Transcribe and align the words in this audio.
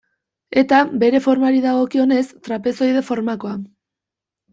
Eta, 0.59 0.77
bere 1.03 1.19
formari 1.25 1.59
dagokionez, 1.65 2.23
trapezoide 2.47 3.05
formakoa. 3.11 3.53